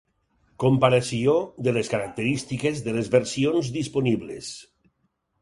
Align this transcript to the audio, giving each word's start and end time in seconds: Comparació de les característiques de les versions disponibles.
Comparació 0.61 1.35
de 1.67 1.73
les 1.75 1.91
característiques 1.95 2.81
de 2.89 2.97
les 2.97 3.13
versions 3.17 3.71
disponibles. 3.79 4.51